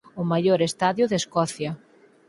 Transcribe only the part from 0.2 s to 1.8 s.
O maior estadio de Escocia.